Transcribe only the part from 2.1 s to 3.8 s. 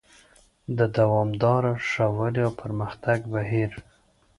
والي او پرمختګ بهیر: